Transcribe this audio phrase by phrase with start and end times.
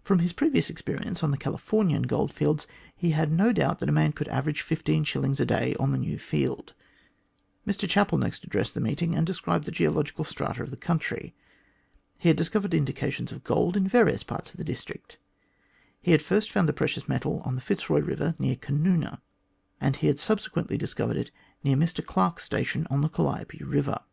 [0.00, 2.66] From his previous experience on the Californian goldfields,
[2.96, 5.98] he had no doubt that a man could average fifteen shillings a day on the
[5.98, 6.72] new field.
[7.68, 11.34] Mr Chapel next addressed the meeting, and described the geological strata of the country.
[12.16, 15.18] He had discovered indica tions of gold in various parts of the district.
[16.00, 19.20] He had first found the precious metal on the Fitzroy Eiver near Canoona,
[19.78, 21.30] and he had subsequently discovered it
[21.62, 24.04] near Mr Clarke's station on the Calliope Eiver.